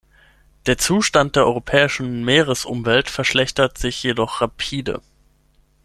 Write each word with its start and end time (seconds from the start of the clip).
Der 0.65 0.79
Zustand 0.79 1.35
der 1.35 1.45
europäischen 1.45 2.23
Meeresumwelt 2.25 3.07
verschlechtert 3.07 3.77
sich 3.77 4.01
jedoch 4.01 4.41
rapide. 4.41 4.99